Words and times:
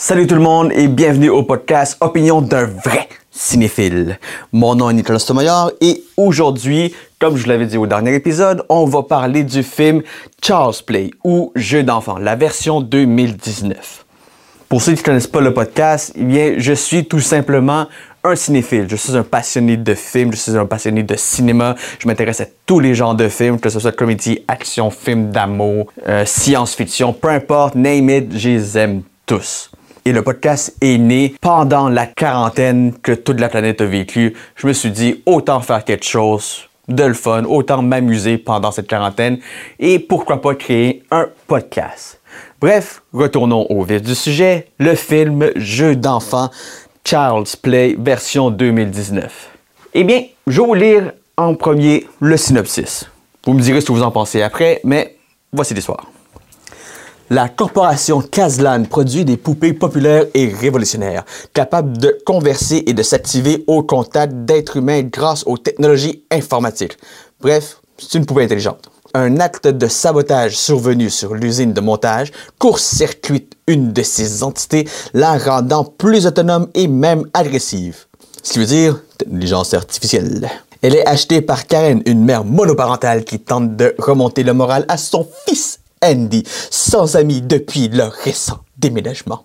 Salut 0.00 0.28
tout 0.28 0.36
le 0.36 0.40
monde 0.40 0.70
et 0.76 0.86
bienvenue 0.86 1.28
au 1.28 1.42
podcast 1.42 1.96
Opinion 2.00 2.40
d'un 2.40 2.66
vrai 2.66 3.08
cinéphile. 3.32 4.20
Mon 4.52 4.76
nom 4.76 4.90
est 4.90 4.94
Nicolas 4.94 5.18
Tomayor 5.18 5.72
et 5.80 6.04
aujourd'hui, 6.16 6.94
comme 7.18 7.36
je 7.36 7.42
vous 7.42 7.48
l'avais 7.48 7.66
dit 7.66 7.76
au 7.76 7.88
dernier 7.88 8.14
épisode, 8.14 8.64
on 8.68 8.84
va 8.84 9.02
parler 9.02 9.42
du 9.42 9.64
film 9.64 10.02
Charles 10.40 10.76
Play 10.86 11.10
ou 11.24 11.50
Jeu 11.56 11.82
d'enfant, 11.82 12.16
la 12.16 12.36
version 12.36 12.80
2019. 12.80 14.04
Pour 14.68 14.82
ceux 14.82 14.92
qui 14.92 15.00
ne 15.00 15.04
connaissent 15.04 15.26
pas 15.26 15.40
le 15.40 15.52
podcast, 15.52 16.12
eh 16.14 16.22
bien, 16.22 16.54
je 16.58 16.74
suis 16.74 17.04
tout 17.04 17.18
simplement 17.18 17.88
un 18.22 18.36
cinéphile. 18.36 18.86
Je 18.88 18.94
suis 18.94 19.16
un 19.16 19.24
passionné 19.24 19.76
de 19.76 19.94
films, 19.96 20.30
je 20.32 20.38
suis 20.38 20.56
un 20.56 20.66
passionné 20.66 21.02
de 21.02 21.16
cinéma. 21.16 21.74
Je 21.98 22.06
m'intéresse 22.06 22.40
à 22.40 22.46
tous 22.66 22.78
les 22.78 22.94
genres 22.94 23.16
de 23.16 23.28
films, 23.28 23.58
que 23.58 23.68
ce 23.68 23.80
soit 23.80 23.90
comédie, 23.90 24.44
action, 24.46 24.92
film 24.92 25.32
d'amour, 25.32 25.88
euh, 26.06 26.24
science-fiction, 26.24 27.12
peu 27.12 27.30
importe, 27.30 27.74
name 27.74 28.10
it, 28.10 28.38
je 28.38 28.48
les 28.48 28.78
aime 28.78 29.02
tous. 29.26 29.72
Et 30.08 30.12
le 30.12 30.22
podcast 30.22 30.74
est 30.80 30.96
né 30.96 31.34
pendant 31.38 31.90
la 31.90 32.06
quarantaine 32.06 32.94
que 33.02 33.12
toute 33.12 33.38
la 33.38 33.50
planète 33.50 33.82
a 33.82 33.84
vécu. 33.84 34.34
Je 34.56 34.66
me 34.66 34.72
suis 34.72 34.90
dit, 34.90 35.22
autant 35.26 35.60
faire 35.60 35.84
quelque 35.84 36.06
chose 36.06 36.66
de 36.88 37.04
le 37.04 37.12
fun, 37.12 37.44
autant 37.44 37.82
m'amuser 37.82 38.38
pendant 38.38 38.70
cette 38.70 38.86
quarantaine 38.86 39.38
et 39.78 39.98
pourquoi 39.98 40.40
pas 40.40 40.54
créer 40.54 41.02
un 41.10 41.28
podcast. 41.46 42.22
Bref, 42.58 43.02
retournons 43.12 43.66
au 43.68 43.82
vif 43.82 44.00
du 44.00 44.14
sujet, 44.14 44.68
le 44.78 44.94
film 44.94 45.50
Jeu 45.56 45.94
d'enfant 45.94 46.48
Child's 47.04 47.56
Play 47.56 47.94
version 47.98 48.50
2019. 48.50 49.50
Eh 49.92 50.04
bien, 50.04 50.22
je 50.46 50.62
vais 50.62 50.66
vous 50.66 50.72
lire 50.72 51.12
en 51.36 51.54
premier 51.54 52.06
le 52.20 52.38
synopsis. 52.38 53.10
Vous 53.44 53.52
me 53.52 53.60
direz 53.60 53.82
ce 53.82 53.88
que 53.88 53.92
vous 53.92 54.02
en 54.02 54.10
pensez 54.10 54.40
après, 54.40 54.80
mais 54.84 55.18
voici 55.52 55.74
l'histoire. 55.74 56.06
La 57.30 57.50
corporation 57.50 58.22
Kazlan 58.22 58.84
produit 58.84 59.26
des 59.26 59.36
poupées 59.36 59.74
populaires 59.74 60.24
et 60.32 60.48
révolutionnaires, 60.48 61.26
capables 61.52 61.98
de 61.98 62.16
converser 62.24 62.84
et 62.86 62.94
de 62.94 63.02
s'activer 63.02 63.64
au 63.66 63.82
contact 63.82 64.32
d'êtres 64.46 64.78
humains 64.78 65.02
grâce 65.02 65.44
aux 65.46 65.58
technologies 65.58 66.24
informatiques. 66.30 66.96
Bref, 67.42 67.82
c'est 67.98 68.16
une 68.16 68.24
poupée 68.24 68.44
intelligente. 68.44 68.88
Un 69.12 69.40
acte 69.40 69.68
de 69.68 69.88
sabotage 69.88 70.56
survenu 70.56 71.10
sur 71.10 71.34
l'usine 71.34 71.74
de 71.74 71.82
montage 71.82 72.32
court-circuite 72.58 73.52
une 73.66 73.92
de 73.92 74.02
ces 74.02 74.42
entités, 74.42 74.88
la 75.12 75.36
rendant 75.36 75.84
plus 75.84 76.24
autonome 76.26 76.68
et 76.72 76.88
même 76.88 77.24
agressive. 77.34 78.06
Ce 78.42 78.54
qui 78.54 78.58
veut 78.60 78.64
dire 78.64 79.02
intelligence 79.22 79.74
artificielle. 79.74 80.48
Elle 80.80 80.94
est 80.94 81.06
achetée 81.06 81.42
par 81.42 81.66
Karen, 81.66 82.02
une 82.06 82.24
mère 82.24 82.44
monoparentale 82.44 83.24
qui 83.24 83.38
tente 83.38 83.76
de 83.76 83.94
remonter 83.98 84.44
le 84.44 84.54
moral 84.54 84.86
à 84.88 84.96
son 84.96 85.28
fils 85.46 85.80
Andy, 86.02 86.44
sans 86.70 87.16
amis 87.16 87.42
depuis 87.42 87.88
leur 87.88 88.12
récent 88.12 88.60
déménagement. 88.76 89.44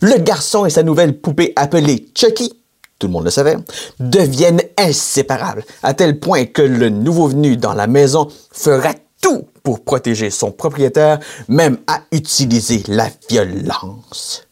Le 0.00 0.18
garçon 0.18 0.66
et 0.66 0.70
sa 0.70 0.82
nouvelle 0.82 1.18
poupée 1.18 1.52
appelée 1.56 2.08
Chucky, 2.14 2.52
tout 2.98 3.06
le 3.06 3.12
monde 3.12 3.24
le 3.24 3.30
savait, 3.30 3.56
deviennent 4.00 4.62
inséparables, 4.78 5.64
à 5.82 5.94
tel 5.94 6.18
point 6.18 6.46
que 6.46 6.62
le 6.62 6.90
nouveau 6.90 7.28
venu 7.28 7.56
dans 7.56 7.74
la 7.74 7.86
maison 7.86 8.28
fera 8.52 8.94
tout 9.20 9.46
pour 9.62 9.82
protéger 9.82 10.30
son 10.30 10.52
propriétaire, 10.52 11.18
même 11.48 11.78
à 11.86 12.02
utiliser 12.12 12.82
la 12.88 13.08
violence. 13.28 14.46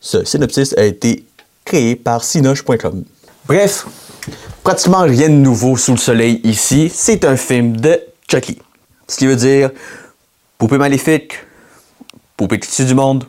Ce 0.00 0.24
synopsis 0.24 0.76
a 0.76 0.84
été 0.84 1.24
créé 1.64 1.96
par 1.96 2.22
Sinoche.com. 2.22 3.04
Bref, 3.46 3.86
pratiquement 4.62 5.02
rien 5.02 5.28
de 5.28 5.34
nouveau 5.34 5.76
sous 5.76 5.92
le 5.92 5.98
soleil 5.98 6.40
ici, 6.44 6.90
c'est 6.92 7.24
un 7.24 7.36
film 7.36 7.78
de 7.78 8.00
Chucky. 8.30 8.58
Ce 9.06 9.16
qui 9.16 9.26
veut 9.26 9.36
dire 9.36 9.70
Poupée 10.58 10.78
maléfique, 10.78 11.34
poupée 12.36 12.58
qui 12.58 12.68
tue 12.68 12.84
du 12.84 12.94
monde, 12.94 13.28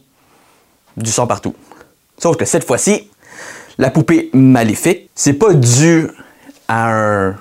du 0.97 1.11
sang 1.11 1.27
partout. 1.27 1.53
Sauf 2.17 2.37
que 2.37 2.43
cette 2.45 2.63
fois-ci, 2.63 3.07
la 3.77 3.91
poupée 3.91 4.31
maléfique, 4.33 5.11
c'est 5.13 5.33
pas 5.33 5.53
dû 5.53 6.07
à 6.67 6.91
un. 6.91 7.35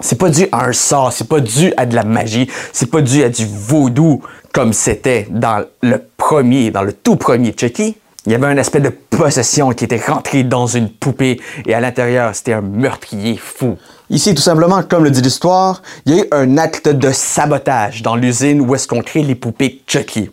C'est 0.00 0.16
pas 0.16 0.30
dû 0.30 0.46
à 0.52 0.64
un 0.64 0.72
sort, 0.72 1.12
c'est 1.12 1.28
pas 1.28 1.40
dû 1.40 1.74
à 1.76 1.84
de 1.84 1.94
la 1.94 2.04
magie, 2.04 2.48
c'est 2.72 2.90
pas 2.90 3.02
dû 3.02 3.22
à 3.22 3.28
du 3.28 3.44
vaudou 3.44 4.22
comme 4.54 4.72
c'était 4.72 5.26
dans 5.28 5.64
le 5.82 6.02
premier, 6.16 6.70
dans 6.70 6.82
le 6.82 6.94
tout 6.94 7.16
premier 7.16 7.54
Chucky. 7.54 7.94
Il 8.24 8.32
y 8.32 8.34
avait 8.34 8.46
un 8.46 8.56
aspect 8.58 8.80
de 8.80 8.88
possession 8.88 9.70
qui 9.70 9.84
était 9.84 10.02
rentré 10.04 10.44
dans 10.44 10.66
une 10.66 10.90
poupée 10.90 11.40
et 11.66 11.74
à 11.74 11.80
l'intérieur, 11.80 12.34
c'était 12.34 12.54
un 12.54 12.62
meurtrier 12.62 13.36
fou. 13.36 13.76
Ici, 14.10 14.34
tout 14.34 14.42
simplement, 14.42 14.82
comme 14.82 15.04
le 15.04 15.10
dit 15.10 15.20
l'histoire, 15.20 15.82
il 16.06 16.14
y 16.14 16.20
a 16.20 16.24
eu 16.24 16.28
un 16.32 16.56
acte 16.56 16.88
de 16.88 17.10
sabotage 17.10 18.00
dans 18.00 18.16
l'usine 18.16 18.62
où 18.62 18.74
est-ce 18.74 18.88
qu'on 18.88 19.02
crée 19.02 19.22
les 19.22 19.34
poupées 19.34 19.82
Chucky. 19.86 20.30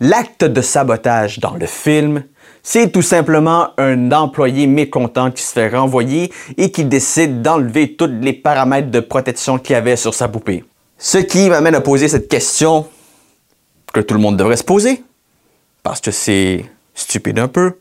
L'acte 0.00 0.44
de 0.44 0.60
sabotage 0.60 1.38
dans 1.38 1.54
le 1.54 1.66
film, 1.66 2.24
c'est 2.64 2.90
tout 2.90 3.02
simplement 3.02 3.68
un 3.78 4.10
employé 4.10 4.66
mécontent 4.66 5.30
qui 5.30 5.44
se 5.44 5.52
fait 5.52 5.68
renvoyer 5.68 6.32
et 6.56 6.72
qui 6.72 6.84
décide 6.84 7.40
d'enlever 7.40 7.94
tous 7.94 8.10
les 8.20 8.32
paramètres 8.32 8.90
de 8.90 8.98
protection 8.98 9.58
qu'il 9.58 9.74
y 9.74 9.76
avait 9.76 9.96
sur 9.96 10.12
sa 10.12 10.26
poupée. 10.26 10.64
Ce 10.98 11.18
qui 11.18 11.48
m'amène 11.48 11.76
à 11.76 11.80
poser 11.80 12.08
cette 12.08 12.28
question 12.28 12.88
que 13.92 14.00
tout 14.00 14.14
le 14.14 14.20
monde 14.20 14.36
devrait 14.36 14.56
se 14.56 14.64
poser, 14.64 15.04
parce 15.84 16.00
que 16.00 16.10
c'est 16.10 16.64
stupide 16.94 17.38
un 17.38 17.48
peu. 17.48 17.78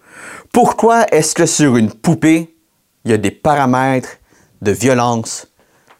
Pourquoi 0.52 1.08
est-ce 1.12 1.34
que 1.34 1.48
sur 1.48 1.76
une 1.76 1.92
poupée, 1.92 2.54
il 3.04 3.12
y 3.12 3.14
a 3.16 3.18
des 3.18 3.32
paramètres 3.32 4.18
de 4.64 4.72
violence, 4.72 5.48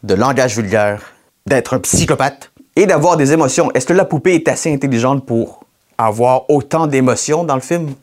de 0.04 0.14
langage 0.14 0.56
vulgaire, 0.56 1.14
d'être 1.46 1.74
un 1.74 1.80
psychopathe 1.80 2.52
et 2.76 2.86
d'avoir 2.86 3.18
des 3.18 3.34
émotions. 3.34 3.70
Est-ce 3.74 3.86
que 3.86 3.94
la 3.94 4.06
poupée 4.06 4.36
est 4.36 4.48
assez 4.48 4.74
intelligente 4.74 5.26
pour 5.26 5.66
avoir 5.98 6.50
autant 6.50 6.88
d'émotions 6.88 7.44
dans 7.44 7.56
le 7.56 7.62
film? 7.62 7.94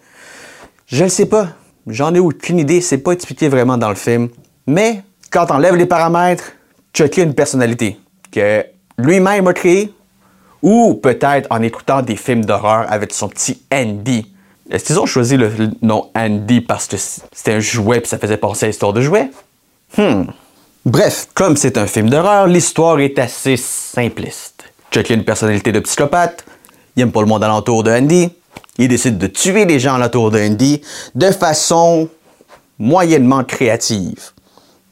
Je 0.87 1.04
ne 1.04 1.09
sais 1.09 1.26
pas. 1.26 1.48
J'en 1.87 2.15
ai 2.15 2.19
aucune 2.19 2.59
idée. 2.59 2.81
C'est 2.81 2.98
pas 2.98 3.12
expliqué 3.12 3.48
vraiment 3.48 3.78
dans 3.78 3.88
le 3.88 3.94
film. 3.94 4.28
Mais 4.66 5.03
quand 5.31 5.50
on 5.50 5.54
enlève 5.54 5.76
les 5.76 5.87
paramètres, 5.87 6.53
Chucky 6.92 7.22
a 7.22 7.25
une 7.25 7.34
personnalité 7.34 7.98
que 8.31 8.65
lui-même 8.98 9.47
a 9.47 9.54
créée 9.54 9.92
ou 10.62 10.94
peut-être 10.94 11.47
en 11.50 11.62
écoutant 11.62 12.03
des 12.03 12.16
films 12.16 12.44
d'horreur 12.44 12.87
avec 12.91 13.15
son 13.15 13.28
petit 13.28 13.62
Andy. 13.72 14.31
Est-ce 14.71 14.84
qu'ils 14.84 15.00
ont 15.00 15.06
choisi 15.06 15.37
le 15.37 15.50
nom 15.81 16.10
Andy 16.15 16.60
parce 16.60 16.87
que 16.87 16.97
c'était 16.98 17.54
un 17.54 17.60
jouet 17.60 17.98
et 17.98 18.04
ça 18.04 18.19
faisait 18.19 18.37
penser 18.37 18.66
à 18.66 18.69
l'histoire 18.69 18.92
de 18.92 19.00
jouet? 19.00 19.31
Hmm. 19.97 20.25
Bref, 20.87 21.29
comme 21.35 21.59
c'est 21.59 21.77
un 21.77 21.87
film 21.87 22.09
d'horreur, 22.09 22.47
l'histoire 22.47 23.01
est 23.01 23.19
assez 23.19 23.59
simpliste. 23.59 24.65
Chucky 24.91 25.13
a 25.13 25.17
une 25.17 25.25
personnalité 25.25 25.73
de 25.73 25.81
psychopathe, 25.81 26.43
il 26.97 27.03
aime 27.03 27.13
pas 27.13 27.21
le 27.21 27.27
monde 27.27 27.45
alentour 27.45 27.83
de 27.83 27.91
Andy, 27.91 28.31
il 28.79 28.89
décide 28.89 29.19
de 29.19 29.27
tuer 29.27 29.67
les 29.67 29.79
gens 29.79 29.97
alentour 29.97 30.31
de 30.31 30.41
Andy 30.41 30.81
de 31.15 31.31
façon 31.33 32.09
moyennement 32.79 33.45
créative. 33.45 34.31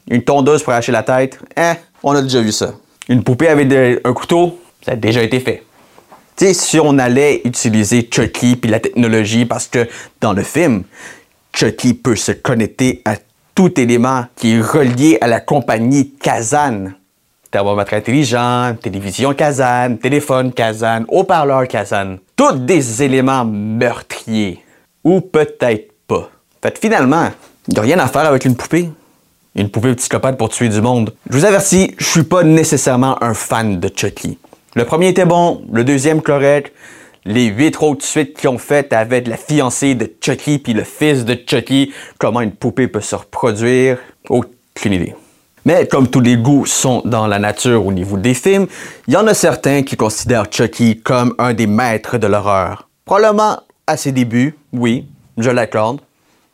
Une 0.07 0.23
tondeuse 0.23 0.61
pour 0.61 0.73
arracher 0.73 0.91
la 0.91 1.01
tête, 1.01 1.39
eh, 1.57 1.73
on 2.03 2.11
a 2.11 2.21
déjà 2.21 2.41
vu 2.41 2.51
ça. 2.51 2.75
Une 3.07 3.23
poupée 3.23 3.47
avec 3.47 3.73
un 4.05 4.13
couteau, 4.13 4.59
ça 4.85 4.91
a 4.91 4.95
déjà 4.95 5.23
été 5.23 5.39
fait. 5.39 5.63
Si 6.53 6.79
on 6.79 6.99
allait 6.99 7.41
utiliser 7.45 8.07
Chucky 8.09 8.55
puis 8.57 8.69
la 8.69 8.79
technologie, 8.79 9.45
parce 9.45 9.67
que 9.67 9.89
dans 10.21 10.33
le 10.33 10.43
film, 10.43 10.83
Chucky 11.51 11.95
peut 11.95 12.15
se 12.15 12.31
connecter 12.31 13.01
à 13.05 13.15
tout 13.55 13.79
élément 13.79 14.25
qui 14.35 14.55
est 14.55 14.61
relié 14.61 15.17
à 15.21 15.27
la 15.27 15.39
compagnie 15.39 16.11
Kazan. 16.11 16.91
Thermomètre 17.51 17.93
intelligent, 17.93 18.75
télévision 18.81 19.33
Kazan, 19.33 19.97
téléphone 19.97 20.53
Kazan, 20.53 21.05
haut-parleur 21.07 21.67
Kazan. 21.67 22.17
Tous 22.35 22.53
des 22.53 23.03
éléments 23.03 23.45
meurtriers. 23.45 24.63
Ou 25.03 25.21
peut-être 25.21 25.91
pas. 26.07 26.29
Fait 26.61 26.77
finalement, 26.77 27.29
il 27.67 27.73
n'y 27.73 27.79
a 27.79 27.83
rien 27.83 27.99
à 27.99 28.07
faire 28.07 28.25
avec 28.25 28.45
une 28.45 28.55
poupée. 28.55 28.89
Une 29.55 29.69
poupée 29.69 29.95
psychopathe 29.95 30.37
pour 30.37 30.49
tuer 30.49 30.69
du 30.69 30.81
monde. 30.81 31.13
Je 31.29 31.37
vous 31.37 31.45
avertis, 31.45 31.95
je 31.97 32.05
suis 32.05 32.23
pas 32.23 32.43
nécessairement 32.43 33.21
un 33.23 33.33
fan 33.33 33.79
de 33.79 33.89
Chucky. 33.93 34.37
Le 34.75 34.85
premier 34.85 35.07
était 35.09 35.25
bon, 35.25 35.63
le 35.71 35.83
deuxième 35.83 36.21
correct, 36.21 36.71
les 37.29 37.45
huit 37.45 37.77
autres 37.79 38.03
suites 38.03 38.35
qu'ils 38.35 38.49
ont 38.49 38.57
faites 38.57 38.91
avec 38.91 39.27
la 39.27 39.37
fiancée 39.37 39.93
de 39.93 40.11
Chucky 40.19 40.57
puis 40.57 40.73
le 40.73 40.83
fils 40.83 41.25
de 41.25 41.37
Chucky, 41.45 41.93
comment 42.17 42.41
une 42.41 42.51
poupée 42.51 42.87
peut 42.87 43.01
se 43.01 43.15
reproduire, 43.15 43.99
aucune 44.29 44.93
idée. 44.93 45.15
Mais 45.63 45.87
comme 45.87 46.07
tous 46.07 46.21
les 46.21 46.37
goûts 46.37 46.65
sont 46.65 47.03
dans 47.05 47.27
la 47.27 47.37
nature 47.37 47.85
au 47.85 47.91
niveau 47.91 48.17
des 48.17 48.33
films, 48.33 48.65
il 49.07 49.13
y 49.13 49.17
en 49.17 49.27
a 49.27 49.35
certains 49.35 49.83
qui 49.83 49.95
considèrent 49.95 50.47
Chucky 50.49 51.01
comme 51.01 51.35
un 51.37 51.53
des 51.53 51.67
maîtres 51.67 52.17
de 52.17 52.25
l'horreur. 52.25 52.89
Probablement 53.05 53.59
à 53.85 53.95
ses 53.95 54.11
débuts, 54.11 54.57
oui, 54.73 55.07
je 55.37 55.51
l'accorde, 55.51 56.01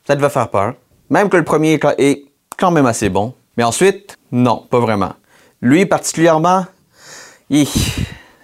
ça 0.06 0.18
devait 0.18 0.30
faire 0.30 0.50
peur. 0.50 0.74
Même 1.10 1.30
que 1.30 1.38
le 1.38 1.46
premier 1.46 1.80
est 1.98 2.26
quand 2.58 2.72
même 2.72 2.86
assez 2.86 3.08
bon. 3.08 3.34
Mais 3.56 3.64
ensuite, 3.64 4.18
non, 4.30 4.66
pas 4.70 4.82
vraiment. 4.82 5.14
Lui 5.62 5.86
particulièrement, 5.86 6.66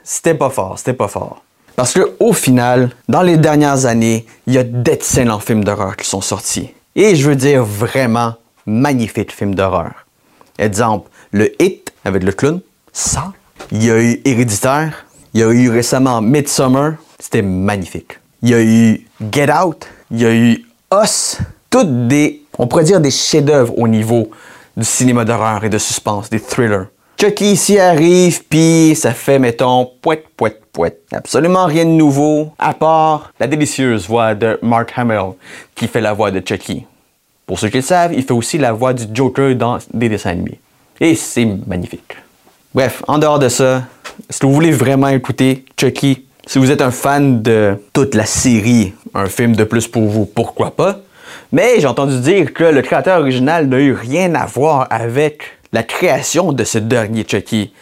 c'était 0.01 0.35
pas 0.35 0.49
fort, 0.49 0.79
c'était 0.79 0.93
pas 0.93 1.09
fort. 1.09 1.43
Parce 1.75 1.93
que 1.93 2.11
au 2.19 2.33
final, 2.33 2.91
dans 3.07 3.21
les 3.21 3.37
dernières 3.37 3.85
années, 3.85 4.25
il 4.47 4.53
y 4.53 4.57
a 4.57 4.63
d'excellents 4.63 5.39
films 5.39 5.63
d'horreur 5.63 5.95
qui 5.95 6.07
sont 6.07 6.21
sortis. 6.21 6.69
Et 6.95 7.15
je 7.15 7.27
veux 7.27 7.35
dire 7.35 7.63
vraiment 7.63 8.35
magnifiques 8.65 9.33
films 9.33 9.55
d'horreur. 9.55 10.05
Exemple, 10.59 11.09
le 11.31 11.51
Hit 11.61 11.91
avec 12.05 12.23
le 12.23 12.31
clown, 12.31 12.61
ça. 12.91 13.31
Il 13.71 13.83
y 13.83 13.91
a 13.91 14.01
eu 14.01 14.21
Héréditaire. 14.25 15.05
Il 15.33 15.39
y 15.39 15.43
a 15.43 15.49
eu 15.51 15.69
récemment 15.69 16.21
Midsummer. 16.21 16.93
C'était 17.19 17.41
magnifique. 17.41 18.19
il 18.41 18.49
y 18.49 18.53
a 18.53 18.61
eu 18.61 19.07
Get 19.31 19.51
Out, 19.51 19.87
il 20.09 20.21
y 20.21 20.25
a 20.25 20.33
eu 20.33 20.65
Us, 20.91 21.37
toutes 21.69 22.07
des, 22.07 22.41
on 22.57 22.67
pourrait 22.67 22.83
dire 22.83 22.99
des 22.99 23.11
chefs-d'œuvre 23.11 23.77
au 23.77 23.87
niveau 23.87 24.29
du 24.75 24.83
cinéma 24.83 25.23
d'horreur 25.23 25.63
et 25.63 25.69
de 25.69 25.77
suspense, 25.77 26.29
des 26.29 26.39
thrillers. 26.39 26.87
Chucky 27.21 27.51
ici 27.51 27.77
arrive, 27.77 28.43
puis 28.45 28.95
ça 28.95 29.13
fait, 29.13 29.37
mettons, 29.37 29.87
poète, 30.01 30.25
poète, 30.35 30.59
poète. 30.73 31.03
Absolument 31.11 31.67
rien 31.67 31.85
de 31.85 31.91
nouveau, 31.91 32.51
à 32.57 32.73
part 32.73 33.31
la 33.39 33.45
délicieuse 33.45 34.07
voix 34.07 34.33
de 34.33 34.57
Mark 34.63 34.91
Hamill, 34.95 35.33
qui 35.75 35.87
fait 35.87 36.01
la 36.01 36.13
voix 36.13 36.31
de 36.31 36.41
Chucky. 36.43 36.83
Pour 37.45 37.59
ceux 37.59 37.69
qui 37.69 37.77
le 37.77 37.83
savent, 37.83 38.11
il 38.15 38.23
fait 38.23 38.33
aussi 38.33 38.57
la 38.57 38.73
voix 38.73 38.93
du 38.93 39.03
Joker 39.13 39.53
dans 39.53 39.77
des 39.93 40.09
dessins 40.09 40.31
animés. 40.31 40.59
Et 40.99 41.13
c'est 41.13 41.45
magnifique. 41.67 42.15
Bref, 42.73 43.03
en 43.07 43.19
dehors 43.19 43.37
de 43.37 43.49
ça, 43.49 43.83
si 44.27 44.39
vous 44.41 44.51
voulez 44.51 44.71
vraiment 44.71 45.09
écouter 45.09 45.63
Chucky, 45.79 46.25
si 46.47 46.57
vous 46.57 46.71
êtes 46.71 46.81
un 46.81 46.89
fan 46.89 47.43
de 47.43 47.75
toute 47.93 48.15
la 48.15 48.25
série, 48.25 48.93
un 49.13 49.27
film 49.27 49.55
de 49.55 49.63
plus 49.63 49.87
pour 49.87 50.07
vous, 50.07 50.25
pourquoi 50.25 50.71
pas? 50.71 50.97
Mais 51.51 51.79
j'ai 51.79 51.85
entendu 51.85 52.19
dire 52.19 52.51
que 52.51 52.63
le 52.63 52.81
créateur 52.81 53.19
original 53.19 53.67
n'a 53.67 53.77
eu 53.77 53.93
rien 53.93 54.33
à 54.33 54.47
voir 54.47 54.87
avec 54.89 55.60
la 55.73 55.83
création 55.83 56.53
de 56.53 56.63
ce 56.63 56.77
dernier 56.77 57.25
Chucky. 57.27 57.73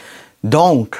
Donc, 0.43 0.95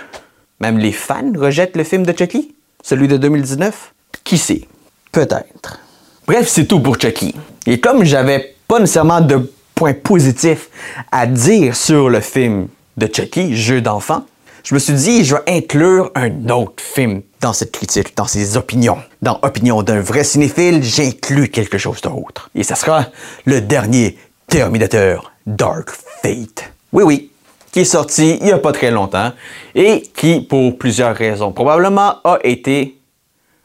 même 0.60 0.78
les 0.78 0.92
fans 0.92 1.32
rejettent 1.36 1.78
le 1.78 1.84
film 1.84 2.06
de 2.06 2.14
Chucky, 2.18 2.54
celui 2.84 3.08
de 3.08 3.18
2019. 3.18 3.94
Qui 4.24 4.38
sait? 4.38 4.68
Peut-être. 5.12 5.80
Bref, 6.28 6.48
c'est 6.48 6.66
tout 6.66 6.80
pour 6.80 7.00
Chucky. 7.00 7.34
Et 7.66 7.80
comme 7.80 8.04
j'avais 8.04 8.56
pas 8.68 8.80
nécessairement 8.80 9.22
de 9.22 9.52
points 9.76 9.94
positifs 9.94 10.70
à 11.12 11.26
dire 11.26 11.76
sur 11.76 12.10
le 12.10 12.20
film 12.20 12.68
de 12.98 13.10
Chucky, 13.12 13.56
Jeu 13.56 13.82
d'enfant, 13.82 14.26
je 14.64 14.74
me 14.76 14.80
suis 14.80 14.94
dit, 14.94 15.24
je 15.24 15.36
vais 15.36 15.42
inclure 15.48 16.12
un 16.16 16.50
autre 16.50 16.84
film 16.84 17.22
dans 17.42 17.54
cette 17.54 17.72
critique, 17.72 18.16
dans 18.16 18.26
ses 18.26 18.58
opinions. 18.58 19.00
Dans 19.22 19.40
Opinion 19.42 19.82
d'un 19.84 20.02
vrai 20.02 20.24
cinéphile, 20.24 20.84
j'inclus 20.84 21.48
quelque 21.50 21.78
chose 21.78 22.02
d'autre. 22.02 22.50
Et 22.56 22.64
ça 22.64 22.76
sera 22.76 23.08
le 23.46 23.62
dernier 23.62 24.18
Terminator 24.48 25.32
Dark 25.46 25.90
Fate. 26.22 26.72
Oui, 26.92 27.04
oui, 27.04 27.32
qui 27.72 27.82
est 27.82 27.86
sorti 27.86 28.38
il 28.40 28.46
n'y 28.46 28.52
a 28.52 28.58
pas 28.58 28.72
très 28.72 28.92
longtemps 28.92 29.32
et 29.76 30.02
qui, 30.16 30.42
pour 30.42 30.78
plusieurs 30.78 31.16
raisons, 31.16 31.52
probablement 31.52 32.18
a 32.24 32.40
été 32.44 32.98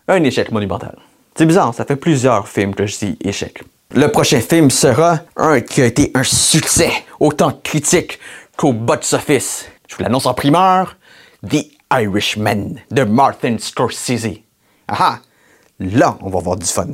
un 0.09 0.23
échec 0.23 0.51
monumental. 0.53 0.97
C'est 1.35 1.47
bizarre, 1.47 1.75
ça 1.75 1.85
fait 1.85 1.97
plusieurs 1.97 2.47
films 2.47 2.75
que 2.75 2.87
je 2.87 2.99
dis 2.99 3.19
échec. 3.25 3.63
Le 3.95 4.09
prochain 4.09 4.41
film 4.41 4.71
sera 4.71 5.21
un 5.37 5.61
qui 5.61 5.81
a 5.81 5.87
été 5.87 6.11
un 6.15 6.25
succès, 6.25 6.91
autant 7.21 7.53
critique 7.63 8.19
qu'au 8.57 8.73
box-office. 8.73 9.67
Je 9.89 9.97
vous 9.97 10.03
l'annonce 10.03 10.27
en 10.27 10.35
primeur, 10.35 10.97
The 11.49 11.67
Irishman 11.93 12.77
de 12.91 13.05
Martin 13.05 13.57
Scorsese. 13.59 14.41
Ah 14.89 15.19
là, 15.79 16.17
on 16.21 16.31
va 16.31 16.39
avoir 16.39 16.57
du 16.57 16.67
fun. 16.67 16.87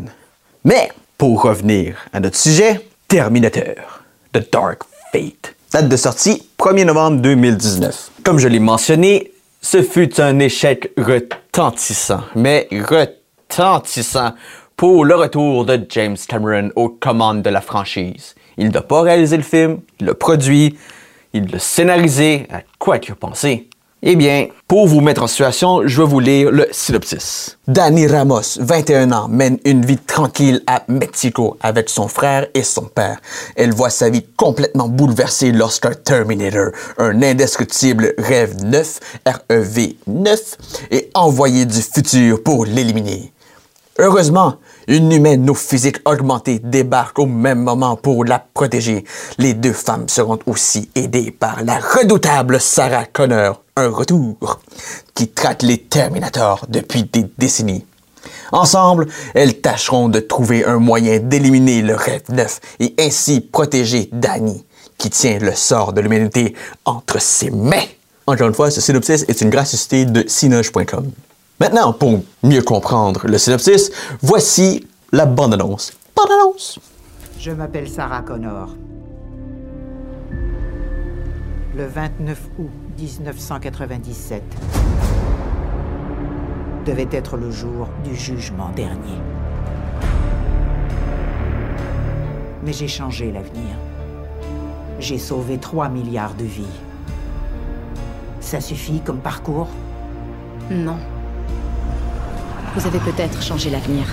Mais, 0.65 0.91
pour 1.19 1.43
revenir 1.43 1.97
à 2.12 2.21
notre 2.21 2.37
sujet, 2.37 2.87
Terminator, 3.09 4.03
The 4.33 4.50
Dark 4.53 4.83
Fate. 5.12 5.55
Date 5.73 5.89
de 5.89 5.97
sortie 5.97 6.43
1er 6.59 6.85
novembre 6.85 7.21
2019. 7.23 8.11
Comme 8.25 8.41
je 8.41 8.49
l'ai 8.49 8.59
mentionné, 8.59 9.31
ce 9.63 9.83
fut 9.83 10.21
un 10.21 10.41
échec 10.41 10.91
retentissant, 10.99 12.23
mais 12.35 12.67
retentissant 12.73 14.33
pour 14.77 15.05
le 15.05 15.15
retour 15.15 15.65
de 15.65 15.81
James 15.91 16.17
Cameron 16.27 16.71
aux 16.75 16.89
commandes 16.89 17.43
de 17.43 17.51
la 17.51 17.61
franchise. 17.61 18.35
Il 18.57 18.71
n'a 18.71 18.83
pas 18.83 19.03
réalisé 19.03 19.37
le 19.37 19.45
film, 19.45 19.79
il 20.01 20.07
l'a 20.07 20.15
produit, 20.15 20.77
il 21.35 21.49
l'a 21.53 21.61
scénarisé, 21.61 22.49
à 22.51 22.63
quoi 22.81 22.99
tu 22.99 23.13
as 23.13 23.15
pensé? 23.15 23.70
Eh 24.02 24.17
bien, 24.17 24.47
pour 24.67 24.87
vous 24.87 25.02
mettre 25.02 25.23
en 25.23 25.26
situation, 25.26 25.87
je 25.87 26.00
vais 26.00 26.08
vous 26.08 26.20
lire 26.20 26.50
le 26.50 26.67
synopsis. 26.70 27.58
Danny 27.69 28.06
Ramos, 28.06 28.56
21 28.58 29.12
ans, 29.12 29.29
mène 29.29 29.58
une 29.67 29.85
vie 29.85 29.99
tranquille 29.99 30.62
à 30.67 30.82
Mexico 30.88 31.58
avec 31.61 31.91
son 31.91 32.08
frère 32.08 32.47
et 32.55 32.62
son 32.62 32.87
père. 32.87 33.20
Elle 33.56 33.75
voit 33.75 33.91
sa 33.91 34.08
vie 34.08 34.25
complètement 34.38 34.88
bouleversée 34.88 35.52
lorsqu'un 35.52 35.93
Terminator, 35.93 36.70
un 36.97 37.20
indestructible 37.20 38.14
rêve 38.17 38.64
9, 38.64 39.00
REV 39.50 39.97
9, 40.06 40.56
est 40.93 41.11
envoyé 41.12 41.67
du 41.67 41.82
futur 41.82 42.43
pour 42.43 42.64
l'éliminer. 42.64 43.35
Heureusement, 43.99 44.55
une 44.88 45.12
humaine 45.12 45.50
au 45.50 45.55
physique 45.55 45.99
augmenté 46.06 46.58
débarque 46.58 47.19
au 47.19 47.26
même 47.26 47.61
moment 47.62 47.97
pour 47.97 48.25
la 48.25 48.38
protéger. 48.38 49.05
Les 49.37 49.52
deux 49.52 49.75
femmes 49.75 50.08
seront 50.08 50.38
aussi 50.47 50.88
aidées 50.94 51.31
par 51.31 51.62
la 51.64 51.79
redoutable 51.79 52.58
Sarah 52.61 53.05
Connor, 53.05 53.62
retour, 53.88 54.61
qui 55.15 55.29
traque 55.29 55.62
les 55.62 55.79
Terminators 55.79 56.67
depuis 56.69 57.05
des 57.05 57.27
décennies. 57.38 57.85
Ensemble, 58.53 59.06
elles 59.35 59.61
tâcheront 59.61 60.09
de 60.09 60.21
trouver 60.21 60.65
un 60.65 60.79
moyen 60.79 61.19
d'éliminer 61.19 61.82
le 61.82 61.94
rêve 61.94 62.25
neuf 62.31 62.61
et 62.81 62.94
ainsi 62.99 63.41
protéger 63.41 64.09
Danny, 64.12 64.65
qui 64.99 65.11
tient 65.11 65.38
le 65.38 65.55
sort 65.55 65.93
de 65.93 66.00
l'humanité 66.00 66.55
entre 66.85 67.21
ses 67.21 67.50
mains. 67.50 67.87
Encore 68.27 68.49
une 68.49 68.55
fois, 68.55 68.71
ce 68.71 68.81
synopsis 68.81 69.25
est 69.29 69.41
une 69.41 69.50
gracieuseté 69.50 70.05
de 70.05 70.25
Sinoge.com. 70.29 71.11
Maintenant, 71.59 71.93
pour 71.93 72.21
mieux 72.43 72.62
comprendre 72.62 73.26
le 73.26 73.38
synopsis, 73.38 73.91
voici 74.23 74.87
la 75.12 75.26
bande-annonce. 75.26 75.93
Bande-annonce! 76.17 76.79
Je 77.38 77.50
m'appelle 77.50 77.88
Sarah 77.88 78.23
Connor. 78.23 78.75
Le 81.76 81.87
29 81.87 82.38
août 82.59 82.71
1997 83.00 84.43
devait 86.85 87.08
être 87.11 87.38
le 87.38 87.50
jour 87.50 87.88
du 88.05 88.14
jugement 88.14 88.69
dernier. 88.76 89.19
Mais 92.62 92.75
j'ai 92.75 92.88
changé 92.88 93.32
l'avenir. 93.32 93.76
J'ai 94.99 95.17
sauvé 95.17 95.56
3 95.56 95.88
milliards 95.88 96.35
de 96.35 96.44
vies. 96.44 96.76
Ça 98.41 98.61
suffit 98.61 99.00
comme 99.00 99.20
parcours? 99.20 99.69
Non. 100.70 100.99
Vous 102.76 102.87
avez 102.87 102.99
peut-être 102.99 103.43
changé 103.43 103.70
l'avenir. 103.70 104.05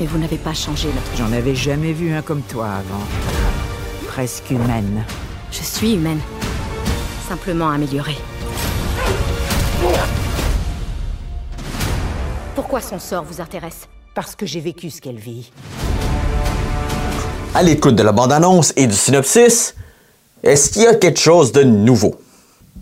Mais 0.00 0.06
vous 0.06 0.16
n'avez 0.16 0.38
pas 0.38 0.54
changé 0.54 0.88
notre... 0.88 1.16
J'en 1.18 1.32
avais 1.36 1.54
jamais 1.54 1.92
vu 1.92 2.12
un 2.14 2.22
comme 2.22 2.42
toi 2.42 2.66
avant. 2.66 3.04
Presque 4.08 4.50
humaine. 4.50 5.04
Je 5.52 5.62
suis 5.62 5.94
humaine. 5.94 6.20
Simplement 7.30 7.70
améliorée. 7.70 8.16
Pourquoi 12.56 12.80
son 12.80 12.98
sort 12.98 13.22
vous 13.22 13.40
intéresse? 13.40 13.82
Parce 14.16 14.34
que 14.34 14.46
j'ai 14.46 14.58
vécu 14.58 14.90
ce 14.90 15.00
qu'elle 15.00 15.20
vit. 15.20 15.52
À 17.54 17.62
l'écoute 17.62 17.94
de 17.94 18.02
la 18.02 18.10
bande-annonce 18.10 18.72
et 18.74 18.88
du 18.88 18.96
synopsis, 18.96 19.76
est-ce 20.42 20.70
qu'il 20.70 20.82
y 20.82 20.86
a 20.88 20.96
quelque 20.96 21.20
chose 21.20 21.52
de 21.52 21.62
nouveau? 21.62 22.16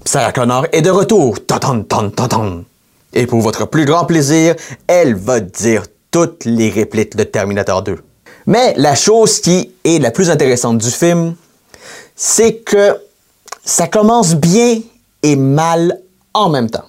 Sarah 0.07 0.33
Connor 0.33 0.65
est 0.73 0.81
de 0.81 0.89
retour. 0.89 1.45
Tan, 1.45 1.59
tan, 1.59 1.83
tan, 1.83 2.09
tan, 2.09 2.65
Et 3.13 3.27
pour 3.27 3.43
votre 3.43 3.67
plus 3.67 3.85
grand 3.85 4.07
plaisir, 4.07 4.55
elle 4.87 5.15
va 5.15 5.41
dire 5.41 5.83
toutes 6.11 6.47
les 6.47 6.71
répliques 6.71 7.17
de 7.17 7.25
Terminator 7.25 7.83
2. 7.83 7.99
Mais 8.47 8.73
la 8.79 8.95
chose 8.95 9.41
qui 9.41 9.75
est 9.85 9.99
la 9.99 10.11
plus 10.11 10.31
intéressante 10.31 10.79
du 10.79 10.91
film, 10.91 11.35
c'est 12.17 12.65
que 12.65 12.97
ça 13.65 13.89
commence 13.89 14.35
bien 14.35 14.81
et 15.23 15.37
mal 15.37 16.01
en 16.35 16.49
même 16.49 16.71
temps. 16.71 16.87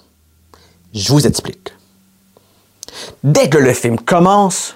Je 0.94 1.12
vous 1.12 1.26
explique. 1.26 1.72
Dès 3.22 3.48
que 3.48 3.58
le 3.58 3.72
film 3.72 3.98
commence, 3.98 4.74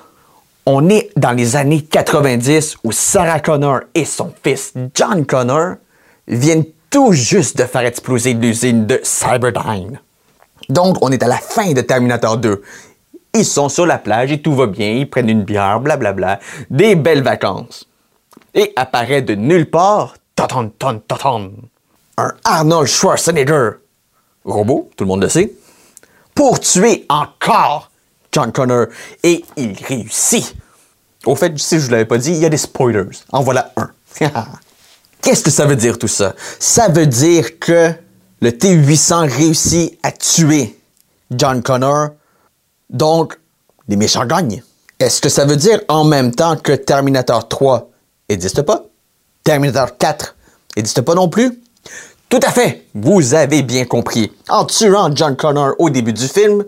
on 0.67 0.89
est 0.89 1.11
dans 1.17 1.33
les 1.33 1.57
années 1.57 1.83
90 1.83 2.77
où 2.85 2.93
Sarah 2.93 3.41
Connor 3.41 3.81
et 3.95 4.05
son 4.05 4.33
fils 4.43 4.73
John 4.95 5.27
Connor 5.27 5.77
viennent 6.27 6.65
tout 6.91 7.13
juste 7.13 7.59
de 7.59 7.65
faire 7.65 7.83
exploser 7.83 8.35
l'usine 8.35 8.87
de 8.87 9.01
Cyberdyne. 9.03 10.01
Donc, 10.69 10.97
on 11.03 11.11
est 11.11 11.23
à 11.23 11.27
la 11.27 11.37
fin 11.37 11.73
de 11.73 11.81
Terminator 11.81 12.39
2. 12.39 12.63
Ils 13.35 13.45
sont 13.45 13.69
sur 13.69 13.85
la 13.85 13.99
plage 13.99 14.31
et 14.33 14.41
tout 14.41 14.55
va 14.55 14.67
bien, 14.67 14.93
ils 14.93 15.11
prennent 15.11 15.29
une 15.29 15.43
bière, 15.43 15.81
blablabla, 15.81 16.39
des 16.71 16.95
belles 16.95 17.23
vacances. 17.23 17.89
Et 18.55 18.73
apparaît 18.77 19.23
de 19.23 19.35
nulle 19.35 19.69
part, 19.69 20.15
taton, 20.37 20.71
ton, 20.79 21.01
taton, 21.01 21.53
un 22.17 22.33
Arnold 22.45 22.87
Schwarzenegger, 22.87 23.71
robot, 24.45 24.91
tout 24.97 25.05
le 25.05 25.09
monde 25.09 25.23
le 25.23 25.29
sait, 25.29 25.53
pour 26.35 26.61
tuer 26.61 27.07
encore 27.09 27.91
John 28.33 28.53
Connor. 28.53 28.87
Et 29.23 29.45
il 29.57 29.77
réussit. 29.83 30.55
Au 31.27 31.35
fait, 31.37 31.57
si 31.59 31.81
je 31.81 31.87
ne 31.87 31.93
l'avais 31.93 32.05
pas 32.05 32.19
dit, 32.19 32.33
il 32.33 32.39
y 32.39 32.45
a 32.45 32.51
des 32.51 32.57
spoilers. 32.57 33.09
En 33.33 33.43
voilà 33.43 33.73
un. 33.77 33.91
Qu'est-ce 35.23 35.43
que 35.43 35.51
ça 35.51 35.65
veut 35.65 35.77
dire 35.77 35.99
tout 35.99 36.09
ça? 36.09 36.35
Ça 36.59 36.89
veut 36.89 37.07
dire 37.07 37.59
que 37.59 37.93
le 38.41 38.53
T-800 38.53 39.35
réussit 39.35 39.99
à 40.03 40.13
tuer 40.13 40.79
John 41.31 41.63
Connor, 41.63 42.11
donc 42.91 43.39
les 43.89 43.97
méchants 43.97 44.27
gagnent. 44.27 44.63
Est-ce 44.99 45.21
que 45.21 45.29
ça 45.29 45.47
veut 45.47 45.57
dire 45.57 45.81
en 45.89 46.05
même 46.05 46.35
temps 46.35 46.57
que 46.57 46.73
Terminator 46.73 47.49
3 47.49 47.91
n'existe 48.29 48.63
pas? 48.63 48.85
Terminator 49.43 49.97
4 49.97 50.37
n'existe 50.77 51.01
pas 51.01 51.15
non 51.15 51.29
plus? 51.29 51.59
Tout 52.29 52.41
à 52.43 52.51
fait, 52.51 52.87
vous 52.95 53.35
avez 53.35 53.63
bien 53.63 53.85
compris. 53.85 54.33
En 54.49 54.65
tuant 54.65 55.15
John 55.15 55.37
Connor 55.37 55.75
au 55.79 55.91
début 55.91 56.13
du 56.13 56.27
film, 56.27 56.65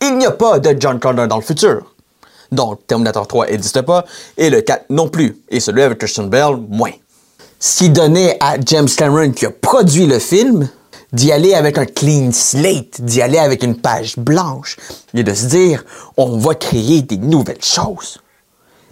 il 0.00 0.16
n'y 0.16 0.26
a 0.26 0.30
pas 0.30 0.58
de 0.58 0.74
John 0.80 0.98
Connor 0.98 1.28
dans 1.28 1.36
le 1.36 1.42
futur. 1.42 1.94
Donc, 2.52 2.86
Terminator 2.86 3.26
3 3.26 3.46
n'existe 3.46 3.82
pas, 3.82 4.04
et 4.36 4.50
le 4.50 4.60
4 4.62 4.86
non 4.90 5.08
plus, 5.08 5.36
et 5.48 5.60
celui 5.60 5.82
avec 5.82 5.98
Christian 5.98 6.24
Bell, 6.24 6.56
moins. 6.68 6.92
Qui 7.58 7.90
donnait 7.90 8.36
à 8.40 8.56
James 8.64 8.88
Cameron, 8.96 9.32
qui 9.32 9.46
a 9.46 9.50
produit 9.50 10.06
le 10.06 10.18
film, 10.18 10.68
d'y 11.12 11.32
aller 11.32 11.54
avec 11.54 11.78
un 11.78 11.86
clean 11.86 12.32
slate, 12.32 13.00
d'y 13.00 13.20
aller 13.20 13.38
avec 13.38 13.62
une 13.62 13.76
page 13.76 14.16
blanche, 14.16 14.76
et 15.14 15.22
de 15.22 15.34
se 15.34 15.46
dire, 15.46 15.84
on 16.16 16.38
va 16.38 16.54
créer 16.54 17.02
des 17.02 17.18
nouvelles 17.18 17.62
choses. 17.62 18.20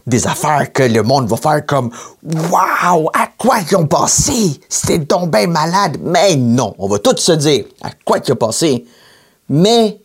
Des 0.08 0.26
affaires 0.26 0.72
que 0.72 0.82
le 0.82 1.02
monde 1.02 1.28
va 1.28 1.36
faire 1.36 1.66
comme 1.66 1.90
Waouh, 2.22 3.10
à 3.12 3.28
quoi 3.36 3.58
ils 3.60 3.76
ont 3.76 3.86
passé? 3.86 4.58
C'était 4.68 4.98
donc 4.98 5.30
bien 5.30 5.46
malade. 5.46 5.98
Mais 6.02 6.34
non, 6.34 6.74
on 6.78 6.88
va 6.88 6.98
tous 6.98 7.16
se 7.16 7.32
dire 7.32 7.66
à 7.82 7.90
quoi 8.04 8.18
ils 8.26 8.32
ont 8.32 8.36
passé. 8.36 8.86
Mais 9.50 10.00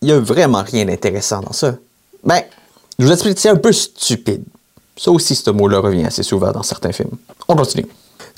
il 0.00 0.08
n'y 0.08 0.12
a 0.12 0.20
vraiment 0.20 0.62
rien 0.62 0.86
d'intéressant 0.86 1.40
dans 1.40 1.52
ça. 1.52 1.74
Ben, 2.24 2.40
je 2.98 3.04
vous 3.04 3.12
explique, 3.12 3.38
c'est 3.38 3.50
un 3.50 3.56
peu 3.56 3.72
stupide. 3.72 4.44
Ça 4.96 5.10
aussi, 5.10 5.34
ce 5.34 5.50
mot-là 5.50 5.80
revient 5.80 6.06
assez 6.06 6.22
souvent 6.22 6.52
dans 6.52 6.62
certains 6.62 6.92
films. 6.92 7.10
On 7.46 7.54
continue. 7.54 7.86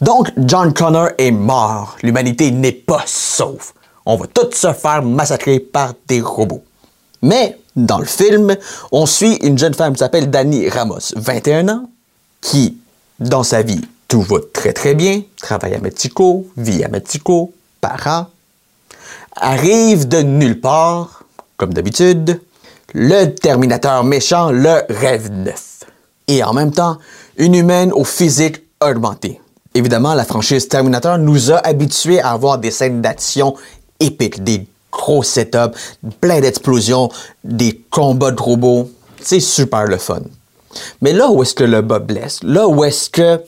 Donc, 0.01 0.33
John 0.37 0.73
Connor 0.73 1.11
est 1.19 1.31
mort. 1.31 1.97
L'humanité 2.03 2.51
n'est 2.51 2.73
pas 2.73 3.05
sauve. 3.07 3.73
On 4.05 4.17
va 4.17 4.27
tous 4.27 4.57
se 4.57 4.73
faire 4.73 5.03
massacrer 5.03 5.61
par 5.61 5.93
des 6.09 6.21
robots. 6.21 6.65
Mais, 7.27 7.59
dans 7.75 7.99
le 7.99 8.05
film, 8.05 8.57
on 8.93 9.05
suit 9.05 9.35
une 9.43 9.59
jeune 9.59 9.75
femme 9.75 9.95
qui 9.95 9.99
s'appelle 9.99 10.31
Dani 10.31 10.69
Ramos, 10.69 11.13
21 11.17 11.69
ans, 11.69 11.91
qui, 12.41 12.79
dans 13.19 13.43
sa 13.43 13.63
vie, 13.63 13.81
tout 14.07 14.23
va 14.23 14.37
très 14.53 14.73
très 14.73 14.95
bien, 14.95 15.23
travaille 15.43 15.75
à 15.75 15.81
Mexico, 15.81 16.47
vit 16.57 16.85
à 16.85 16.89
Mexico, 16.89 17.53
parents, 17.81 18.29
arrive 19.35 20.07
de 20.07 20.19
nulle 20.19 20.61
part, 20.61 21.25
comme 21.57 21.75
d'habitude, 21.75 22.41
le 22.95 23.27
Terminateur 23.35 24.05
méchant, 24.05 24.53
le 24.53 24.83
Rêve 24.89 25.33
Neuf. 25.33 25.81
Et 26.29 26.45
en 26.45 26.53
même 26.53 26.71
temps, 26.71 26.99
une 27.39 27.57
humaine 27.57 27.93
au 27.93 28.05
physique 28.05 28.63
augmenté. 28.81 29.41
Évidemment, 29.75 30.15
la 30.15 30.25
franchise 30.25 30.69
Terminator 30.69 31.19
nous 31.19 31.51
a 31.51 31.57
habitués 31.57 32.21
à 32.21 32.31
avoir 32.31 32.59
des 32.59 32.71
scènes 32.71 33.03
d'action 33.03 33.57
épiques, 33.99 34.45
des 34.45 34.69
gros 34.97 35.23
setups, 35.23 35.77
plein 36.21 36.41
d'explosions, 36.41 37.11
des 37.45 37.81
combats 37.91 38.33
de 38.33 38.41
robots. 38.41 38.91
C'est 39.21 39.41
super 39.41 39.85
le 39.85 39.99
fun. 39.99 40.23
Mais 41.01 41.13
là 41.13 41.31
où 41.31 41.43
est-ce 41.43 41.55
que 41.55 41.65
le 41.65 41.83
bas 41.83 41.99
blesse, 41.99 42.41
là 42.43 42.67
où 42.67 42.85
est-ce 42.85 43.11
que 43.11 43.41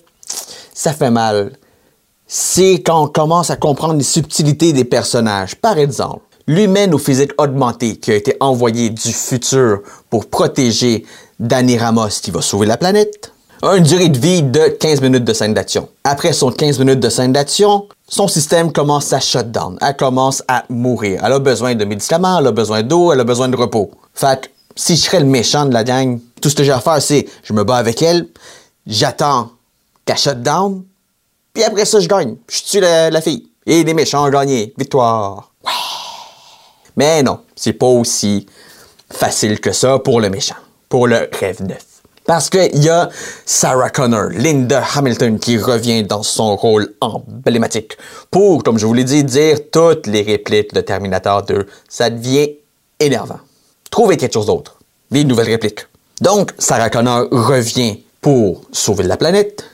ça 0.74 0.92
fait 0.92 1.10
mal, 1.10 1.52
c'est 2.26 2.82
quand 2.84 3.04
on 3.04 3.08
commence 3.08 3.50
à 3.50 3.56
comprendre 3.56 3.94
les 3.94 4.04
subtilités 4.04 4.72
des 4.72 4.84
personnages. 4.84 5.56
Par 5.56 5.78
exemple, 5.78 6.20
l'humaine 6.46 6.94
au 6.94 6.98
physique 6.98 7.32
augmenté 7.38 7.96
qui 7.96 8.12
a 8.12 8.14
été 8.14 8.36
envoyé 8.40 8.90
du 8.90 9.12
futur 9.12 9.80
pour 10.10 10.26
protéger 10.26 11.04
Danny 11.40 11.78
Ramos 11.78 12.20
qui 12.22 12.30
va 12.30 12.42
sauver 12.42 12.66
la 12.66 12.76
planète 12.76 13.32
a 13.62 13.76
une 13.76 13.84
durée 13.84 14.08
de 14.08 14.18
vie 14.18 14.42
de 14.42 14.68
15 14.68 15.00
minutes 15.00 15.24
de 15.24 15.32
scène 15.32 15.54
d'action. 15.54 15.88
Après 16.04 16.32
son 16.32 16.50
15 16.50 16.78
minutes 16.78 17.00
de 17.00 17.08
scène 17.08 17.32
d'action, 17.32 17.88
son 18.08 18.28
système 18.28 18.72
commence 18.72 19.12
à 19.12 19.20
shut 19.20 19.50
down. 19.50 19.78
Elle 19.80 19.96
commence 19.96 20.42
à 20.48 20.64
mourir. 20.68 21.22
Elle 21.24 21.32
a 21.32 21.38
besoin 21.38 21.74
de 21.74 21.84
médicaments, 21.84 22.38
elle 22.38 22.46
a 22.46 22.52
besoin 22.52 22.82
d'eau, 22.82 23.12
elle 23.12 23.20
a 23.20 23.24
besoin 23.24 23.48
de 23.48 23.56
repos. 23.56 23.90
Fait 24.14 24.40
que, 24.40 24.48
si 24.76 24.96
je 24.96 25.02
serais 25.02 25.20
le 25.20 25.26
méchant 25.26 25.66
de 25.66 25.72
la 25.72 25.84
gang, 25.84 26.20
tout 26.40 26.50
ce 26.50 26.54
que 26.54 26.62
j'ai 26.62 26.72
à 26.72 26.80
faire, 26.80 27.02
c'est 27.02 27.26
je 27.42 27.52
me 27.52 27.64
bats 27.64 27.76
avec 27.76 28.00
elle, 28.02 28.28
j'attends 28.86 29.50
qu'elle 30.04 30.16
shut 30.16 30.40
down, 30.40 30.84
puis 31.52 31.64
après 31.64 31.84
ça, 31.84 31.98
je 31.98 32.06
gagne. 32.06 32.36
Je 32.48 32.62
tue 32.62 32.80
la, 32.80 33.10
la 33.10 33.20
fille. 33.20 33.48
Et 33.66 33.82
les 33.82 33.94
méchants 33.94 34.24
ont 34.24 34.30
gagné. 34.30 34.72
Victoire. 34.78 35.50
Ouais. 35.64 35.72
Mais 36.96 37.22
non, 37.22 37.40
c'est 37.56 37.72
pas 37.72 37.86
aussi 37.86 38.46
facile 39.10 39.60
que 39.60 39.72
ça 39.72 39.98
pour 39.98 40.20
le 40.20 40.30
méchant, 40.30 40.56
pour 40.88 41.08
le 41.08 41.28
rêve 41.40 41.62
neuf. 41.62 41.87
Parce 42.28 42.50
qu'il 42.50 42.84
y 42.84 42.90
a 42.90 43.08
Sarah 43.46 43.88
Connor, 43.88 44.28
Linda 44.32 44.84
Hamilton, 44.94 45.38
qui 45.38 45.56
revient 45.56 46.02
dans 46.02 46.22
son 46.22 46.56
rôle 46.56 46.92
emblématique 47.00 47.96
pour, 48.30 48.62
comme 48.62 48.78
je 48.78 48.84
vous 48.84 48.92
l'ai 48.92 49.04
dit, 49.04 49.24
dire 49.24 49.70
toutes 49.72 50.06
les 50.06 50.20
répliques 50.20 50.74
de 50.74 50.82
Terminator 50.82 51.42
2. 51.44 51.66
Ça 51.88 52.10
devient 52.10 52.50
énervant. 53.00 53.38
Trouvez 53.90 54.18
quelque 54.18 54.34
chose 54.34 54.44
d'autre. 54.44 54.78
Des 55.10 55.24
nouvelles 55.24 55.48
répliques. 55.48 55.86
Donc, 56.20 56.52
Sarah 56.58 56.90
Connor 56.90 57.28
revient 57.30 58.02
pour 58.20 58.60
sauver 58.72 59.04
la 59.04 59.16
planète, 59.16 59.64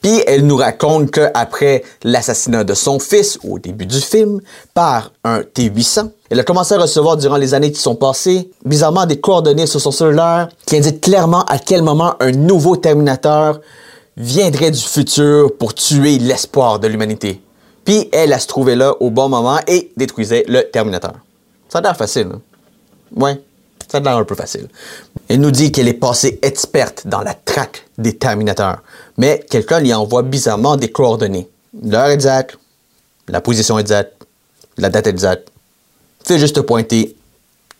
puis 0.00 0.22
elle 0.26 0.46
nous 0.46 0.56
raconte 0.56 1.10
qu'après 1.10 1.82
l'assassinat 2.02 2.64
de 2.64 2.74
son 2.74 2.98
fils 2.98 3.38
au 3.48 3.58
début 3.58 3.86
du 3.86 4.00
film 4.00 4.40
par 4.74 5.12
un 5.24 5.42
T-800, 5.42 6.10
elle 6.30 6.40
a 6.40 6.44
commencé 6.44 6.74
à 6.74 6.78
recevoir 6.78 7.16
durant 7.16 7.36
les 7.36 7.54
années 7.54 7.72
qui 7.72 7.80
sont 7.80 7.94
passées, 7.94 8.50
bizarrement, 8.64 9.06
des 9.06 9.20
coordonnées 9.20 9.66
sur 9.66 9.80
son 9.80 9.90
cellulaire 9.90 10.48
qui 10.66 10.76
indiquent 10.76 11.00
clairement 11.00 11.44
à 11.44 11.58
quel 11.58 11.82
moment 11.82 12.14
un 12.20 12.32
nouveau 12.32 12.76
Terminateur 12.76 13.60
viendrait 14.16 14.70
du 14.70 14.80
futur 14.80 15.56
pour 15.56 15.74
tuer 15.74 16.18
l'espoir 16.18 16.78
de 16.78 16.88
l'humanité. 16.88 17.40
Puis 17.84 18.08
elle, 18.12 18.32
a 18.32 18.38
se 18.38 18.46
trouvait 18.46 18.76
là 18.76 18.94
au 19.00 19.10
bon 19.10 19.28
moment 19.28 19.58
et 19.66 19.90
détruisait 19.96 20.44
le 20.48 20.62
Terminateur. 20.62 21.14
Ça 21.68 21.78
a 21.78 21.82
l'air 21.82 21.96
facile, 21.96 22.28
hein? 22.32 22.40
Ouais. 23.14 23.40
Ça 23.92 23.98
a 23.98 24.00
l'air 24.00 24.16
un 24.16 24.24
peu 24.24 24.34
facile. 24.34 24.68
Elle 25.28 25.40
nous 25.40 25.50
dit 25.50 25.70
qu'elle 25.70 25.86
est 25.86 25.92
passée 25.92 26.38
experte 26.40 27.06
dans 27.06 27.20
la 27.20 27.34
traque 27.34 27.86
des 27.98 28.16
Terminateurs, 28.16 28.78
mais 29.18 29.44
quelqu'un 29.50 29.80
lui 29.80 29.92
envoie 29.92 30.22
bizarrement 30.22 30.78
des 30.78 30.90
coordonnées. 30.90 31.46
L'heure 31.84 32.08
exacte, 32.08 32.56
la 33.28 33.42
position 33.42 33.78
exacte, 33.78 34.14
la 34.78 34.88
date 34.88 35.08
exacte. 35.08 35.48
Fais 36.24 36.38
juste 36.38 36.56
te 36.56 36.60
pointer, 36.60 37.14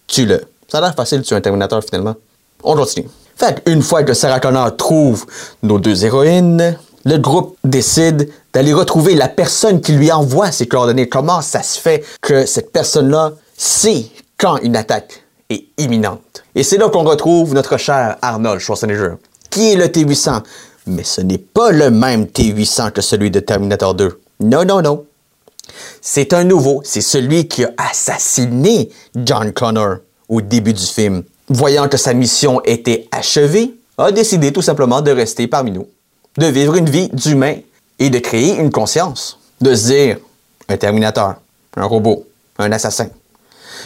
tue-le. 0.06 0.42
Ça 0.68 0.78
a 0.78 0.80
l'air 0.82 0.94
facile 0.94 1.22
tuer 1.22 1.36
un 1.36 1.40
Terminateur 1.40 1.82
finalement. 1.82 2.16
On 2.62 2.76
continue. 2.76 3.08
Fait 3.34 3.62
une 3.64 3.80
fois 3.80 4.02
que 4.02 4.12
Sarah 4.12 4.38
Connor 4.38 4.76
trouve 4.76 5.24
nos 5.62 5.78
deux 5.78 6.04
héroïnes, 6.04 6.76
le 7.06 7.16
groupe 7.16 7.56
décide 7.64 8.28
d'aller 8.52 8.74
retrouver 8.74 9.14
la 9.14 9.28
personne 9.28 9.80
qui 9.80 9.92
lui 9.92 10.12
envoie 10.12 10.52
ces 10.52 10.68
coordonnées. 10.68 11.08
Comment 11.08 11.40
ça 11.40 11.62
se 11.62 11.80
fait 11.80 12.04
que 12.20 12.44
cette 12.44 12.70
personne-là 12.70 13.32
sait 13.56 14.08
quand 14.36 14.58
une 14.58 14.76
attaque 14.76 15.21
imminente? 15.78 16.44
Et 16.54 16.62
c'est 16.62 16.78
là 16.78 16.88
qu'on 16.88 17.04
retrouve 17.04 17.54
notre 17.54 17.76
cher 17.76 18.16
Arnold 18.22 18.60
Schwarzenegger, 18.60 19.14
qui 19.50 19.72
est 19.72 19.76
le 19.76 19.90
T-800. 19.90 20.42
Mais 20.86 21.04
ce 21.04 21.20
n'est 21.20 21.38
pas 21.38 21.70
le 21.70 21.90
même 21.90 22.26
T-800 22.26 22.92
que 22.92 23.00
celui 23.00 23.30
de 23.30 23.40
Terminator 23.40 23.94
2. 23.94 24.20
Non, 24.40 24.64
non, 24.64 24.82
non. 24.82 25.04
C'est 26.00 26.32
un 26.32 26.44
nouveau, 26.44 26.82
c'est 26.84 27.00
celui 27.00 27.48
qui 27.48 27.64
a 27.64 27.72
assassiné 27.78 28.90
John 29.14 29.52
Connor 29.52 29.98
au 30.28 30.40
début 30.40 30.72
du 30.72 30.84
film. 30.84 31.22
Voyant 31.48 31.88
que 31.88 31.96
sa 31.96 32.14
mission 32.14 32.60
était 32.64 33.08
achevée, 33.12 33.74
a 33.98 34.10
décidé 34.10 34.52
tout 34.52 34.62
simplement 34.62 35.00
de 35.00 35.10
rester 35.10 35.46
parmi 35.46 35.70
nous, 35.70 35.86
de 36.38 36.46
vivre 36.46 36.76
une 36.76 36.88
vie 36.88 37.08
d'humain 37.12 37.56
et 37.98 38.10
de 38.10 38.18
créer 38.18 38.56
une 38.56 38.70
conscience, 38.70 39.38
de 39.60 39.74
se 39.74 39.86
dire 39.88 40.18
un 40.68 40.76
Terminateur, 40.76 41.36
un 41.76 41.84
robot, 41.84 42.26
un 42.58 42.72
assassin. 42.72 43.08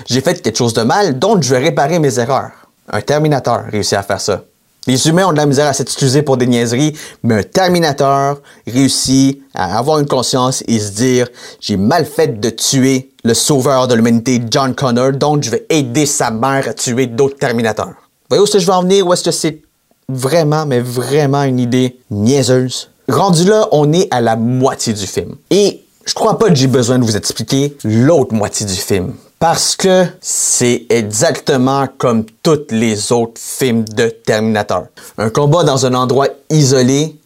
J'ai 0.07 0.21
fait 0.21 0.43
quelque 0.43 0.57
chose 0.57 0.75
de 0.75 0.83
mal, 0.83 1.19
donc 1.19 1.43
je 1.43 1.55
vais 1.55 1.61
réparer 1.61 1.99
mes 1.99 2.19
erreurs. 2.19 2.51
Un 2.91 3.01
Terminateur 3.01 3.65
réussit 3.71 3.95
à 3.95 4.03
faire 4.03 4.21
ça. 4.21 4.43
Les 4.87 5.09
humains 5.09 5.27
ont 5.27 5.33
de 5.33 5.37
la 5.37 5.47
misère 5.47 5.67
à 5.67 5.73
s'excuser 5.73 6.23
pour 6.23 6.37
des 6.37 6.47
niaiseries, 6.47 6.97
mais 7.25 7.35
un 7.35 7.43
Terminateur 7.43 8.41
réussit 8.69 9.43
à 9.53 9.79
avoir 9.79 9.99
une 9.99 10.07
conscience 10.07 10.63
et 10.69 10.79
se 10.79 10.93
dire 10.93 11.29
j'ai 11.61 11.77
mal 11.77 12.07
fait 12.07 12.41
de 12.41 12.51
tuer 12.51 13.11
le 13.25 13.35
sauveur 13.35 13.89
de 13.89 13.95
l'humanité 13.95 14.41
John 14.49 14.75
Connor, 14.77 15.13
donc 15.13 15.43
je 15.43 15.51
vais 15.51 15.67
aider 15.71 16.07
sa 16.07 16.31
mère 16.31 16.69
à 16.69 16.75
tuer 16.75 17.09
d'autres 17.09 17.37
Terminateurs. 17.37 17.95
Voyez 18.29 18.41
où 18.41 18.45
est-ce 18.45 18.53
que 18.53 18.59
je 18.61 18.67
vais 18.67 18.73
en 18.73 18.83
venir 18.83 19.05
ou 19.05 19.13
est-ce 19.13 19.25
que 19.25 19.33
c'est 19.33 19.61
vraiment, 20.09 20.67
mais 20.67 20.79
vraiment 20.79 21.43
une 21.43 21.59
idée 21.59 21.99
niaiseuse? 22.13 22.89
Rendu 23.09 23.45
là, 23.45 23.69
on 23.73 23.93
est 23.93 24.07
à 24.13 24.21
la 24.21 24.37
moitié 24.37 24.93
du 24.93 25.07
film. 25.07 25.35
Et 25.51 25.83
je 26.05 26.15
crois 26.15 26.39
pas 26.39 26.49
que 26.49 26.55
j'ai 26.55 26.69
besoin 26.69 27.01
de 27.01 27.05
vous 27.05 27.17
expliquer 27.17 27.77
l'autre 27.85 28.35
moitié 28.35 28.65
du 28.67 28.75
film. 28.75 29.15
Parce 29.39 29.77
que 29.77 30.07
c'est 30.21 30.87
exactement 30.89 31.87
comme 31.99 32.25
tous 32.43 32.69
les 32.71 33.13
autres 33.13 33.41
films 33.41 33.85
de 33.85 34.09
Terminator. 34.09 34.87
Un 35.19 35.29
combat 35.29 35.63
dans 35.63 35.85
un 35.85 35.93
endroit 35.93 36.29
isolé 36.49 37.17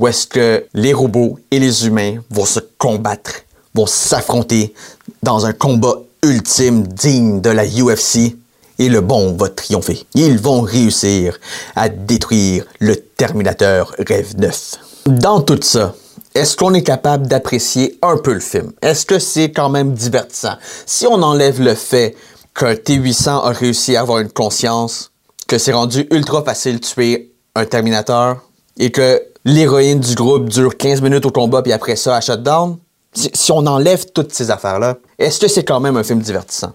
où 0.00 0.08
est-ce 0.08 0.26
que 0.26 0.66
les 0.74 0.92
robots 0.92 1.38
et 1.50 1.60
les 1.60 1.86
humains 1.86 2.16
vont 2.30 2.44
se 2.44 2.58
combattre, 2.78 3.32
vont 3.74 3.86
s'affronter 3.86 4.74
dans 5.22 5.46
un 5.46 5.52
combat 5.52 5.94
ultime 6.24 6.86
digne 6.86 7.40
de 7.40 7.50
la 7.50 7.64
UFC 7.66 8.34
et 8.78 8.88
le 8.88 9.00
bon 9.00 9.36
va 9.36 9.48
triompher. 9.48 10.04
Ils 10.14 10.38
vont 10.38 10.62
réussir 10.62 11.38
à 11.76 11.88
détruire 11.88 12.64
le 12.80 12.96
Terminateur 12.96 13.94
Rêve 13.98 14.36
9. 14.38 14.74
Dans 15.06 15.40
tout 15.42 15.60
ça, 15.62 15.94
est-ce 16.34 16.56
qu'on 16.56 16.74
est 16.74 16.82
capable 16.82 17.26
d'apprécier 17.26 17.98
un 18.02 18.16
peu 18.16 18.32
le 18.32 18.40
film? 18.40 18.72
Est-ce 18.82 19.04
que 19.04 19.18
c'est 19.18 19.50
quand 19.50 19.68
même 19.68 19.94
divertissant? 19.94 20.54
Si 20.86 21.06
on 21.06 21.22
enlève 21.22 21.60
le 21.60 21.74
fait 21.74 22.14
qu'un 22.54 22.74
T-800 22.74 23.44
a 23.44 23.50
réussi 23.50 23.96
à 23.96 24.00
avoir 24.00 24.18
une 24.20 24.30
conscience, 24.30 25.10
que 25.48 25.58
c'est 25.58 25.72
rendu 25.72 26.06
ultra 26.10 26.44
facile 26.44 26.78
de 26.78 26.84
tuer 26.84 27.32
un 27.56 27.64
Terminator 27.64 28.36
et 28.78 28.92
que 28.92 29.20
l'héroïne 29.44 29.98
du 29.98 30.14
groupe 30.14 30.48
dure 30.48 30.76
15 30.76 31.02
minutes 31.02 31.26
au 31.26 31.30
combat 31.30 31.62
puis 31.62 31.72
après 31.72 31.96
ça, 31.96 32.16
à 32.16 32.20
shutdown, 32.20 32.78
si, 33.12 33.30
si 33.34 33.50
on 33.50 33.66
enlève 33.66 34.06
toutes 34.12 34.32
ces 34.32 34.52
affaires-là, 34.52 34.98
est-ce 35.18 35.40
que 35.40 35.48
c'est 35.48 35.64
quand 35.64 35.80
même 35.80 35.96
un 35.96 36.04
film 36.04 36.20
divertissant? 36.20 36.74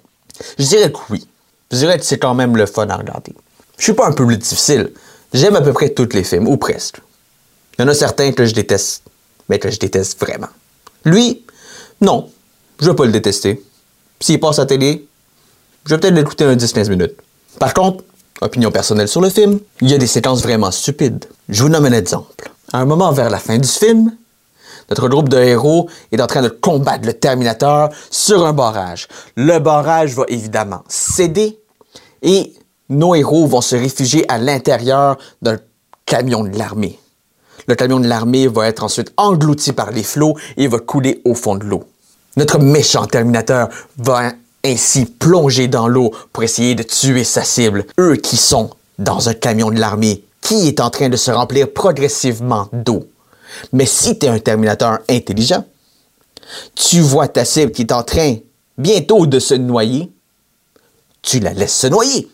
Je 0.59 0.65
dirais 0.65 0.91
que 0.91 0.97
oui. 1.09 1.25
Je 1.71 1.77
dirais 1.77 1.97
que 1.97 2.05
c'est 2.05 2.19
quand 2.19 2.33
même 2.33 2.57
le 2.57 2.65
fun 2.65 2.87
à 2.89 2.97
regarder. 2.97 3.33
Je 3.77 3.83
suis 3.83 3.93
pas 3.93 4.07
un 4.07 4.11
plus 4.11 4.37
difficile. 4.37 4.91
J'aime 5.33 5.55
à 5.55 5.61
peu 5.61 5.73
près 5.73 5.89
tous 5.89 6.09
les 6.13 6.23
films, 6.23 6.47
ou 6.47 6.57
presque. 6.57 6.99
Il 7.77 7.81
y 7.81 7.85
en 7.85 7.87
a 7.87 7.93
certains 7.93 8.31
que 8.31 8.45
je 8.45 8.53
déteste, 8.53 9.03
mais 9.49 9.59
que 9.59 9.69
je 9.69 9.79
déteste 9.79 10.19
vraiment. 10.19 10.49
Lui, 11.03 11.45
non, 12.01 12.29
je 12.79 12.89
vais 12.89 12.95
pas 12.95 13.05
le 13.05 13.11
détester. 13.11 13.63
S'il 14.19 14.39
passe 14.39 14.59
à 14.59 14.63
la 14.63 14.65
télé, 14.67 15.07
je 15.85 15.93
vais 15.93 15.99
peut-être 15.99 16.15
l'écouter 16.15 16.45
un 16.45 16.55
10-15 16.55 16.89
minutes. 16.89 17.15
Par 17.59 17.73
contre, 17.73 18.03
opinion 18.41 18.71
personnelle 18.71 19.07
sur 19.07 19.21
le 19.21 19.29
film, 19.29 19.59
il 19.81 19.89
y 19.89 19.93
a 19.93 19.97
des 19.97 20.07
séquences 20.07 20.41
vraiment 20.41 20.71
stupides. 20.71 21.25
Je 21.49 21.63
vous 21.63 21.69
nomme 21.69 21.85
un 21.85 21.91
exemple. 21.91 22.51
À 22.73 22.79
un 22.79 22.85
moment 22.85 23.11
vers 23.11 23.29
la 23.29 23.39
fin 23.39 23.57
du 23.57 23.67
film, 23.67 24.11
notre 24.89 25.07
groupe 25.07 25.29
de 25.29 25.37
héros 25.37 25.89
est 26.11 26.21
en 26.21 26.27
train 26.27 26.41
de 26.41 26.49
combattre 26.49 27.05
le 27.05 27.13
Terminateur 27.13 27.89
sur 28.11 28.45
un 28.45 28.53
barrage. 28.53 29.07
Le 29.35 29.59
barrage 29.59 30.13
va 30.13 30.25
évidemment 30.27 30.83
céder 30.87 31.59
et 32.21 32.53
nos 32.89 33.15
héros 33.15 33.47
vont 33.47 33.61
se 33.61 33.75
réfugier 33.75 34.29
à 34.31 34.37
l'intérieur 34.37 35.17
d'un 35.41 35.57
camion 36.05 36.43
de 36.43 36.57
l'armée. 36.57 36.99
Le 37.67 37.75
camion 37.75 37.99
de 37.99 38.07
l'armée 38.07 38.47
va 38.47 38.67
être 38.67 38.83
ensuite 38.83 39.11
englouti 39.17 39.73
par 39.73 39.91
les 39.91 40.03
flots 40.03 40.37
et 40.57 40.67
va 40.67 40.79
couler 40.79 41.21
au 41.25 41.33
fond 41.33 41.55
de 41.55 41.65
l'eau. 41.65 41.83
Notre 42.37 42.59
méchant 42.59 43.05
Terminateur 43.05 43.69
va 43.97 44.33
ainsi 44.63 45.05
plonger 45.05 45.67
dans 45.67 45.87
l'eau 45.87 46.11
pour 46.33 46.43
essayer 46.43 46.75
de 46.75 46.83
tuer 46.83 47.23
sa 47.23 47.43
cible, 47.43 47.85
eux 47.99 48.15
qui 48.15 48.37
sont 48.37 48.71
dans 48.99 49.29
un 49.29 49.33
camion 49.33 49.71
de 49.71 49.79
l'armée 49.79 50.23
qui 50.41 50.67
est 50.67 50.79
en 50.79 50.89
train 50.89 51.09
de 51.09 51.17
se 51.17 51.31
remplir 51.31 51.71
progressivement 51.71 52.69
d'eau. 52.71 53.07
Mais 53.73 53.85
si 53.85 54.19
tu 54.19 54.25
es 54.25 54.29
un 54.29 54.39
Terminateur 54.39 54.99
intelligent, 55.09 55.65
tu 56.75 56.99
vois 56.99 57.27
ta 57.27 57.45
cible 57.45 57.71
qui 57.71 57.81
est 57.83 57.91
en 57.91 58.03
train 58.03 58.35
bientôt 58.77 59.25
de 59.25 59.39
se 59.39 59.55
noyer, 59.55 60.11
tu 61.21 61.39
la 61.39 61.53
laisses 61.53 61.75
se 61.75 61.87
noyer. 61.87 62.27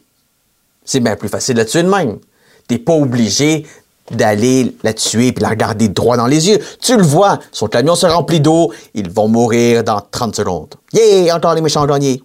C'est 0.83 1.00
bien 1.00 1.15
plus 1.15 1.29
facile 1.29 1.55
de 1.55 1.63
tuer 1.63 1.83
de 1.83 1.89
même. 1.89 2.19
Tu 2.67 2.75
n'es 2.75 2.79
pas 2.79 2.93
obligé 2.93 3.65
d'aller 4.12 4.75
la 4.84 4.94
tuer 4.94 5.27
et 5.27 5.39
la 5.39 5.50
regarder 5.50 5.88
droit 5.88 6.18
dans 6.18 6.27
les 6.27 6.50
yeux. 6.50 6.60
Tu 6.82 6.96
le 6.96 7.03
vois, 7.03 7.39
son 7.51 7.68
camion 7.68 7.96
se 7.96 8.06
remplit 8.06 8.39
d'eau, 8.39 8.72
ils 8.94 9.10
vont 9.10 9.27
mourir 9.27 9.84
dans 9.84 10.01
30 10.12 10.36
secondes. 10.36 10.75
Yeah, 10.94 11.36
encore 11.36 11.56
les 11.56 11.62
méchants 11.62 11.86
gagnés. 11.86 12.22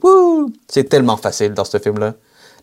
C'est 0.69 0.89
tellement 0.89 1.17
facile 1.17 1.55
dans 1.55 1.65
ce 1.65 1.79
film-là. 1.79 2.15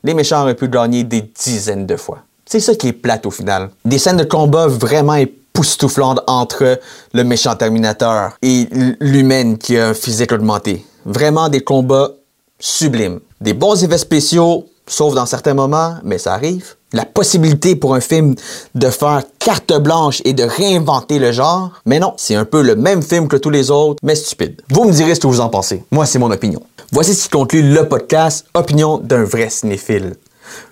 Les 0.03 0.13
méchants 0.13 0.41
auraient 0.41 0.55
pu 0.55 0.67
gagner 0.67 1.03
des 1.03 1.21
dizaines 1.21 1.85
de 1.85 1.95
fois. 1.95 2.19
C'est 2.45 2.59
ça 2.59 2.75
qui 2.75 2.89
est 2.89 2.93
plate 2.93 3.25
au 3.25 3.31
final. 3.31 3.69
Des 3.85 3.97
scènes 3.97 4.17
de 4.17 4.25
combat 4.25 4.67
vraiment 4.67 5.15
époustouflantes 5.15 6.21
entre 6.27 6.79
le 7.13 7.23
méchant 7.23 7.55
Terminateur 7.55 8.37
et 8.41 8.67
l'humaine 8.99 9.57
qui 9.57 9.77
a 9.77 9.89
un 9.89 9.93
physique 9.93 10.31
augmenté. 10.31 10.85
Vraiment 11.05 11.49
des 11.49 11.61
combats 11.61 12.11
sublimes. 12.59 13.19
Des 13.39 13.53
bons 13.53 13.81
effets 13.83 13.97
spéciaux, 13.97 14.65
sauf 14.87 15.15
dans 15.15 15.25
certains 15.25 15.53
moments, 15.53 15.95
mais 16.03 16.17
ça 16.17 16.33
arrive. 16.33 16.75
La 16.93 17.05
possibilité 17.05 17.75
pour 17.75 17.95
un 17.95 17.99
film 17.99 18.35
de 18.75 18.89
faire 18.89 19.23
carte 19.39 19.73
blanche 19.79 20.21
et 20.25 20.33
de 20.33 20.43
réinventer 20.43 21.17
le 21.19 21.31
genre. 21.31 21.71
Mais 21.85 21.99
non, 21.99 22.13
c'est 22.17 22.35
un 22.35 22.45
peu 22.45 22.61
le 22.61 22.75
même 22.75 23.01
film 23.01 23.27
que 23.27 23.35
tous 23.35 23.49
les 23.49 23.71
autres, 23.71 23.99
mais 24.03 24.15
stupide. 24.15 24.61
Vous 24.69 24.85
me 24.85 24.91
direz 24.91 25.15
ce 25.15 25.19
que 25.19 25.27
vous 25.27 25.39
en 25.39 25.49
pensez. 25.49 25.83
Moi, 25.91 26.05
c'est 26.05 26.19
mon 26.19 26.31
opinion. 26.31 26.61
Voici 26.91 27.15
ce 27.15 27.23
qui 27.23 27.29
conclut 27.29 27.63
le 27.63 27.89
podcast 27.89 28.45
Opinion 28.53 28.99
d'un 28.99 29.23
vrai 29.23 29.49
cinéphile. 29.49 30.13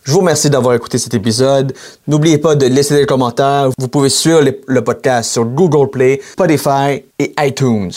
Je 0.03 0.11
vous 0.11 0.19
remercie 0.19 0.49
d'avoir 0.49 0.75
écouté 0.75 0.97
cet 0.97 1.13
épisode. 1.13 1.73
N'oubliez 2.07 2.37
pas 2.37 2.55
de 2.55 2.67
laisser 2.67 2.95
des 2.95 3.05
commentaires. 3.05 3.69
Vous 3.77 3.87
pouvez 3.87 4.09
suivre 4.09 4.41
le 4.67 4.83
podcast 4.83 5.31
sur 5.31 5.45
Google 5.45 5.89
Play, 5.89 6.21
Spotify 6.33 7.03
et 7.17 7.33
iTunes. 7.39 7.91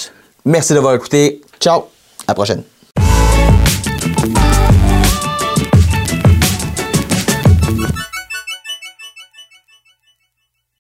Merci 0.44 0.72
d'avoir 0.72 0.94
écouté. 0.94 1.42
Ciao, 1.60 1.80
à 1.80 1.84
la 2.28 2.34
prochaine. 2.34 2.62